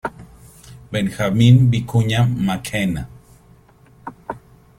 Benjamin 0.91 1.69
Vicuña 1.69 2.25
Mackenna 2.25 3.07